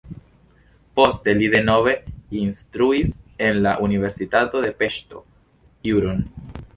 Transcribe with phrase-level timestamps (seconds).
[0.99, 1.91] Poste li denove
[2.43, 3.11] instruis
[3.49, 5.23] en la universitato de Peŝto
[5.91, 6.25] juron.